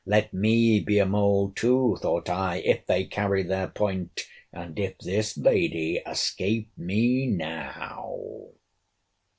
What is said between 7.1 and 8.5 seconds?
now!